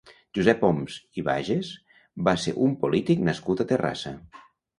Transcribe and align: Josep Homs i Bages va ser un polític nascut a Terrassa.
Josep 0.35 0.61
Homs 0.69 0.95
i 1.21 1.23
Bages 1.27 1.69
va 2.29 2.33
ser 2.45 2.55
un 2.69 2.75
polític 2.87 3.23
nascut 3.29 3.63
a 3.63 3.69
Terrassa. 3.75 4.17